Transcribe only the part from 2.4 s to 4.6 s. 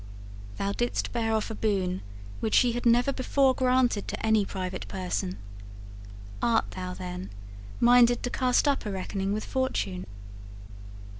she had never before granted to any